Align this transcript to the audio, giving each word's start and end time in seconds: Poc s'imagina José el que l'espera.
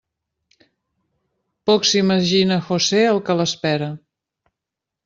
Poc 1.71 1.87
s'imagina 1.91 2.59
José 2.71 3.05
el 3.15 3.23
que 3.29 3.39
l'espera. 3.43 3.93